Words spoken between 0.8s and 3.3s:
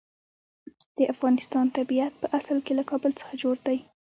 د افغانستان طبیعت په اصل کې له کابل